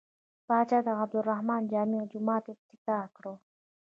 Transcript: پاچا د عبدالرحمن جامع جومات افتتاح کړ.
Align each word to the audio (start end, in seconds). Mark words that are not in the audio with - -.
پاچا 0.47 0.79
د 0.85 0.87
عبدالرحمن 1.01 1.61
جامع 1.71 2.01
جومات 2.11 2.43
افتتاح 2.55 3.03
کړ. 3.15 3.25